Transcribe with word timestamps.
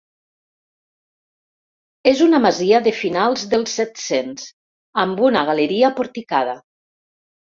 És 2.11 2.23
una 2.27 2.39
masia 2.45 2.79
de 2.87 2.93
finals 3.01 3.45
del 3.51 3.67
set-cents, 3.73 4.47
amb 5.05 5.21
una 5.29 5.43
galeria 5.53 5.95
porticada. 6.01 6.57